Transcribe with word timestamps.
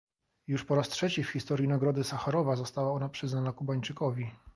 Już 0.47 0.65
po 0.65 0.75
raz 0.75 0.89
trzeci 0.89 1.23
w 1.23 1.29
historii 1.29 1.67
Nagrody 1.67 2.03
Sacharowa 2.03 2.55
została 2.55 2.91
ona 2.91 3.09
przyznana 3.09 3.51
Kubańczykowi 3.53 4.31